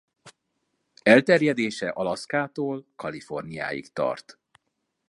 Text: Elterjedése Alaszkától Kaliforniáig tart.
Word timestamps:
Elterjedése 1.03 1.89
Alaszkától 1.89 2.85
Kaliforniáig 2.95 3.91
tart. 3.93 4.39